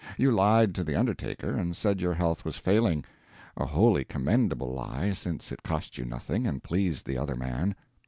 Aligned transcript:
You 0.17 0.31
lied 0.31 0.73
to 0.73 0.83
the 0.83 0.95
undertaker, 0.95 1.51
and 1.51 1.77
said 1.77 2.01
your 2.01 2.15
health 2.15 2.43
was 2.43 2.55
failing 2.57 3.05
a 3.55 3.67
wholly 3.67 4.03
commendable 4.03 4.73
lie, 4.73 5.13
since 5.13 5.51
it 5.51 5.61
cost 5.61 5.95
you 5.99 6.05
nothing 6.05 6.47
and 6.47 6.63
pleased 6.63 7.05
the 7.05 7.19
other 7.19 7.35
man. 7.35 7.75